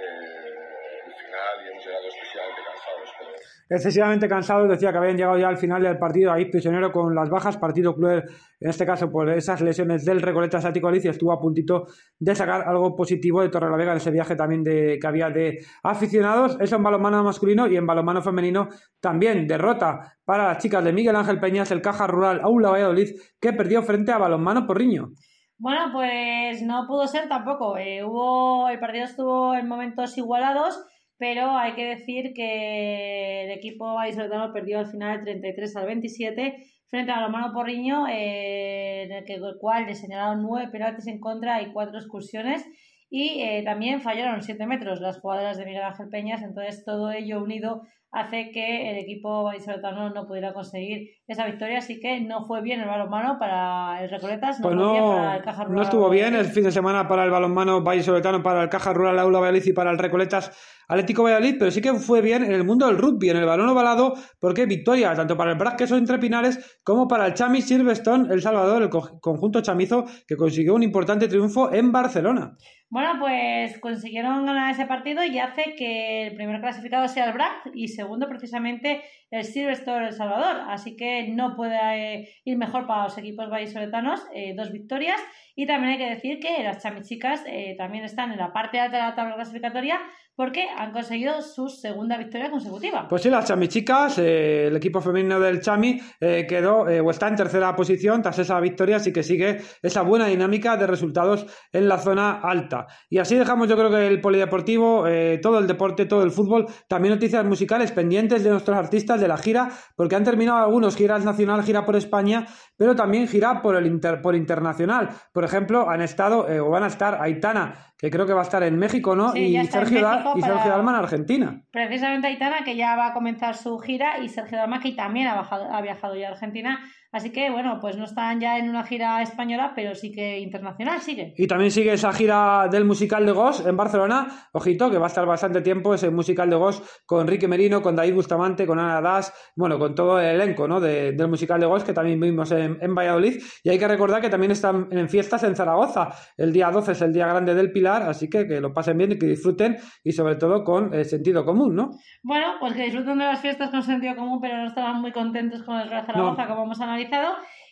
[0.01, 3.11] eh, el final y hemos llegado excesivamente cansados.
[3.19, 3.31] Pero
[3.69, 7.29] excesivamente cansados, decía que habían llegado ya al final del partido ahí prisionero con las
[7.29, 8.25] bajas, partido cruel,
[8.61, 11.87] en este caso por esas lesiones del Recoleta Atlético Galicia, estuvo a puntito
[12.19, 16.57] de sacar algo positivo de Torrelavega en ese viaje también de, que había de aficionados,
[16.61, 18.69] eso en balonmano masculino y en balonmano femenino
[19.01, 23.53] también derrota para las chicas de Miguel Ángel Peñas, el Caja Rural Aula Valladolid, que
[23.53, 25.11] perdió frente a Balonmano Porriño.
[25.59, 27.79] Bueno, pues no pudo ser tampoco.
[27.79, 30.85] Eh, hubo, el partido estuvo en momentos igualados,
[31.19, 37.13] pero hay que decir que el equipo vallisoletano perdió al final 33 al 27 frente
[37.13, 41.73] a Balonmano Porriño, eh, en el, que, cual le señalaron nueve penaltis en contra y
[41.73, 42.65] cuatro excursiones.
[43.09, 47.41] Y eh, también fallaron 7 metros las jugadoras de Miguel Ángel Peñas, entonces todo ello
[47.41, 47.83] unido
[48.19, 52.81] hace que el equipo vallisoletano no pudiera conseguir esa victoria, así que no fue bien
[52.81, 55.77] el balonmano para el Recoletas, no Pues no, para el Caja Rural.
[55.77, 59.19] no estuvo bien el fin de semana para el balonmano vallisoletano, para el Caja Rural
[59.19, 60.51] Aula Valladolid y para el Recoletas
[60.89, 63.69] Atlético Valladolid, pero sí que fue bien en el mundo del rugby, en el balón
[63.69, 68.33] ovalado, porque victoria tanto para el Brac Queso entre Pinares como para el Chami Silverstone
[68.33, 72.57] El Salvador, el co- conjunto chamizo que consiguió un importante triunfo en Barcelona.
[72.89, 77.73] Bueno, pues consiguieron ganar ese partido y hace que el primer clasificado sea el BRAC
[77.75, 80.63] y segundo precisamente el Silverstone El Salvador.
[80.69, 85.21] Así que no puede eh, ir mejor para los equipos vallisoletanos, eh, dos victorias.
[85.57, 88.99] Y también hay que decir que las chamichicas eh, también están en la parte alta
[88.99, 90.01] de la tabla clasificatoria
[90.37, 93.09] porque han conseguido su segunda victoria consecutiva.
[93.09, 97.27] Pues sí, las chamichicas, eh, el equipo femenino del Chami eh, quedó eh, o está
[97.29, 101.89] en tercera posición tras esa victoria, así que sigue esa buena dinámica de resultados en
[101.89, 102.87] la zona alta.
[103.09, 105.07] Y así dejamos yo creo que el polideportivo,
[105.41, 109.39] todo el deporte, todo el fútbol, también noticias musicales pendientes de nuestros artistas de la
[109.39, 112.47] gira, porque han terminado algunos giras nacional, gira por España,
[112.77, 115.09] pero también gira por el inter, por internacional.
[115.33, 118.45] Por ejemplo, han estado eh, o van a estar Aitana, que creo que va a
[118.45, 119.33] estar en México, ¿no?
[119.33, 121.63] Sí, y Sergio, México y Sergio Dalma en Argentina.
[121.71, 125.35] Precisamente Aitana, que ya va a comenzar su gira, y Sergio Dalma, que también ha,
[125.35, 126.81] bajado- ha viajado ya a Argentina.
[127.17, 131.01] Así que, bueno, pues no están ya en una gira española, pero sí que internacional
[131.01, 131.33] sigue.
[131.39, 134.27] Y también sigue esa gira del musical de Ghost en Barcelona.
[134.53, 137.97] Ojito, que va a estar bastante tiempo ese musical de Ghost con Enrique Merino, con
[137.97, 140.79] David Bustamante, con Ana Das, bueno, con todo el elenco ¿no?
[140.79, 143.41] de- del musical de Ghost que también vimos en, en Valladolid.
[143.65, 146.11] Y hay que recordar que también están en fiestas en Zaragoza.
[146.37, 149.13] El día 12 es el día grande del Pilar, así que que lo pasen bien
[149.13, 151.93] y que disfruten y sobre todo con eh, sentido común, ¿no?
[152.23, 155.63] Bueno, pues que disfruten de las fiestas con sentido común, pero no estaban muy contentos
[155.63, 156.49] con el Real Zaragoza, No.
[156.51, 156.81] como hemos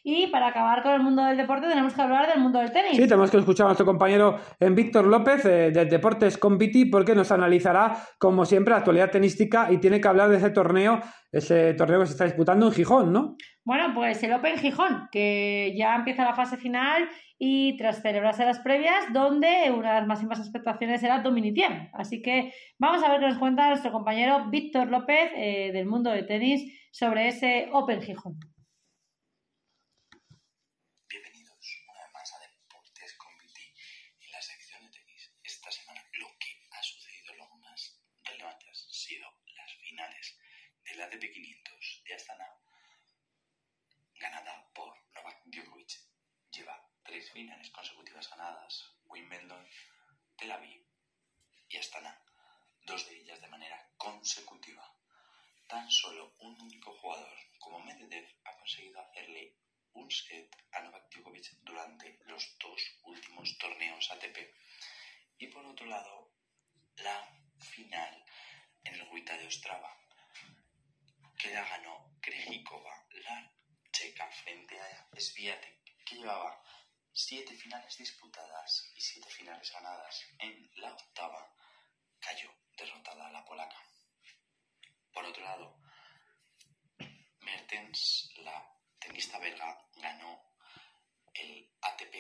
[0.07, 2.95] Y para acabar con el mundo del deporte, tenemos que hablar del mundo del tenis.
[2.95, 6.85] Sí, tenemos que escuchar a nuestro compañero en Víctor López eh, de Deportes con Viti
[6.85, 11.01] porque nos analizará, como siempre, la actualidad tenística y tiene que hablar de ese torneo,
[11.33, 13.37] ese torneo que se está disputando en Gijón, ¿no?
[13.65, 18.61] Bueno, pues el Open Gijón, que ya empieza la fase final y tras celebrarse las
[18.61, 21.91] previas, donde una de las máximas expectaciones era Dominitien.
[21.95, 26.11] Así que vamos a ver qué nos cuenta nuestro compañero Víctor López eh, del mundo
[26.11, 28.39] del tenis sobre ese Open Gijón.
[31.09, 33.31] Bienvenidos una vez más a Deportes con
[40.87, 42.47] el ATP 500 de Astana,
[44.15, 45.93] ganada por Novak Djokovic,
[46.51, 49.67] lleva tres finales consecutivas ganadas, Wimbledon,
[50.45, 50.85] Tel Aviv
[51.71, 52.23] y Astana,
[52.83, 54.95] dos de ellas de manera consecutiva.
[55.67, 59.57] Tan solo un único jugador como Medvedev ha conseguido hacerle
[59.95, 64.37] un set a Novak Djokovic durante los dos últimos torneos ATP.
[65.39, 66.31] Y por otro lado,
[66.97, 67.27] la
[67.59, 68.23] final
[68.85, 69.97] en el Guita de Ostrava,
[71.39, 73.51] que la ganó Krejikova, la
[73.93, 76.63] checa, frente a Sviatek, que llevaba
[77.17, 80.21] siete finales disputadas y siete finales ganadas.
[80.39, 81.55] En la octava
[82.19, 83.81] cayó derrotada la polaca.
[85.13, 85.79] Por otro lado,
[87.41, 90.43] Mertens, la tenista belga, ganó
[91.33, 92.15] el ATP,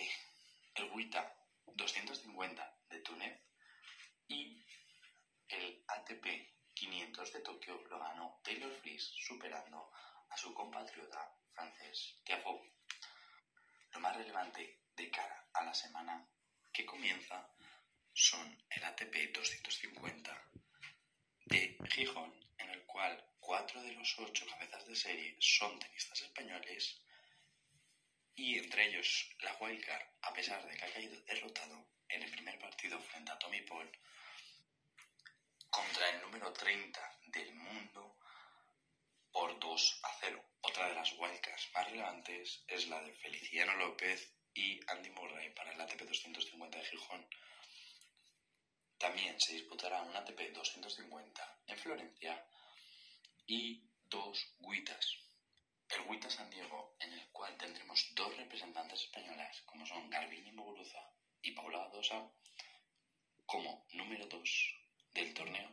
[0.76, 1.36] el WTA
[1.66, 3.40] 250 de Túnez
[4.28, 4.64] y
[5.48, 6.26] el ATP
[6.72, 9.90] 500 de Tokio lo ganó Taylor Fritz superando
[10.30, 12.72] a su compatriota francés Tiafoe.
[13.92, 16.26] Lo más relevante de cara a la semana
[16.72, 17.48] que comienza
[18.12, 20.50] son el ATP 250
[21.46, 27.00] de Gijón, en el cual cuatro de los ocho cabezas de serie son tenistas españoles
[28.36, 32.58] y entre ellos la Wildcard, a pesar de que ha caído derrotado en el primer
[32.58, 33.90] partido frente a Tommy Paul,
[35.70, 38.16] contra el número 30 del mundo
[39.30, 40.44] por 2 a 0.
[40.60, 45.72] Otra de las wildcards más relevantes es la de Feliciano López y Andy Murray para
[45.72, 47.26] el ATP 250 de Gijón.
[48.98, 52.46] También se disputará un ATP 250 en Florencia
[53.46, 55.18] y dos WITAs.
[55.90, 61.12] El WITA San Diego, en el cual tendremos dos representantes españolas, como son Garbini Muguruza
[61.42, 62.30] y Paula Badosa,
[63.44, 64.74] como número 2
[65.12, 65.70] del torneo,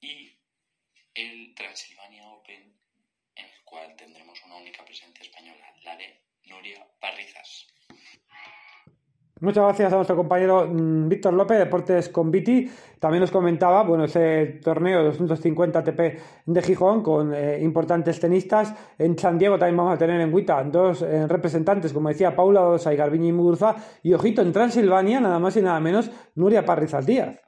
[0.00, 0.36] y
[1.14, 2.80] el Transilvania Open,
[3.34, 7.66] en el cual tendremos una única presencia española, la de Nuria Parrizas.
[9.40, 12.70] Muchas gracias a nuestro compañero mm, Víctor López, Deportes con Viti.
[12.98, 16.00] También nos comentaba, bueno, ese torneo 250 ATP
[16.44, 18.74] de Gijón con eh, importantes tenistas.
[18.98, 22.60] En San Diego también vamos a tener en Huita dos eh, representantes, como decía Paula
[22.60, 23.76] Dosa y Garbiñi Muguruza.
[24.02, 27.38] Y ojito, en Transilvania, nada más y nada menos, Nuria Parrizas Díaz.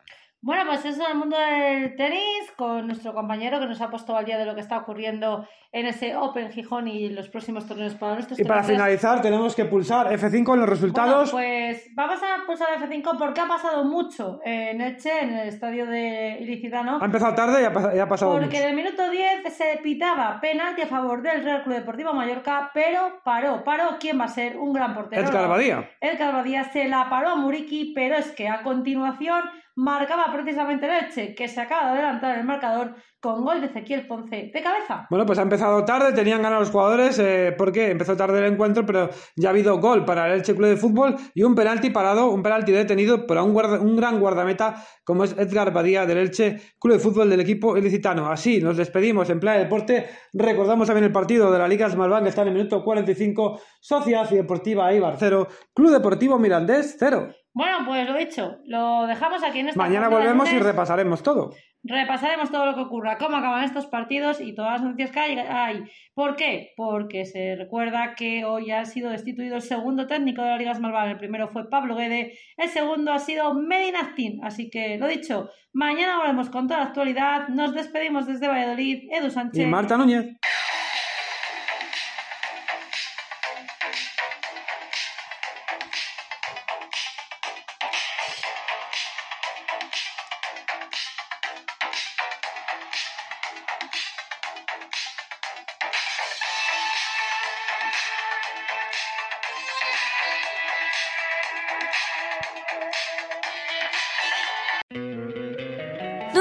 [0.45, 4.17] Bueno, pues eso en el mundo del tenis, con nuestro compañero que nos ha puesto
[4.17, 7.95] al día de lo que está ocurriendo en ese Open Gijón y los próximos torneos
[7.95, 11.31] para nuestros Y para finalizar, tenemos que pulsar F5 en los resultados.
[11.31, 15.87] Bueno, pues vamos a pulsar F5 porque ha pasado mucho en Elche, en el estadio
[15.87, 16.99] de Ilicitano.
[17.01, 18.59] Ha empezado tarde y ha, pas- y ha pasado Porque mucho.
[18.59, 23.21] en el minuto 10 se pitaba penalti a favor del Real Club Deportivo Mallorca, pero
[23.25, 23.97] paró, paró.
[24.01, 24.57] ¿Quién va a ser?
[24.57, 25.23] Un gran portero.
[25.23, 25.89] Edgar Badía.
[26.01, 29.41] Edgar Badía se la paró a Muriqui, pero es que a continuación
[29.77, 34.07] marcaba precisamente el Elche, que se acaba de adelantar el marcador con gol de Ezequiel
[34.09, 35.07] Ponce de cabeza.
[35.09, 38.85] Bueno, pues ha empezado tarde, tenían ganas los jugadores, eh, porque empezó tarde el encuentro,
[38.85, 42.31] pero ya ha habido gol para el Elche Club de Fútbol y un penalti parado,
[42.31, 46.61] un penalti detenido por un, guarda- un gran guardameta como es Edgar Badía del Elche
[46.81, 48.29] Club de Fútbol del equipo ilicitano.
[48.31, 50.09] Así nos despedimos en Playa Deporte.
[50.33, 54.29] Recordamos también el partido de la Liga Smalbank que está en el minuto 45, Sociedad
[54.33, 57.29] y Deportiva Eibar 0, Club Deportivo Mirandés 0.
[57.55, 61.53] Bueno, pues lo dicho, lo dejamos aquí en esta Mañana volvemos y repasaremos todo.
[61.85, 65.85] Repasaremos todo lo que ocurra, cómo acaban estos partidos y todas las noticias que hay.
[66.15, 66.73] ¿Por qué?
[66.77, 71.11] Porque se recuerda que hoy ha sido destituido el segundo técnico de la Liga Smalban.
[71.11, 74.43] El primero fue Pablo Guede, el segundo ha sido Medinactin.
[74.45, 77.49] Así que lo dicho, mañana volvemos con toda la actualidad.
[77.49, 79.63] Nos despedimos desde Valladolid, Edu Sánchez.
[79.63, 80.37] Y Marta Núñez.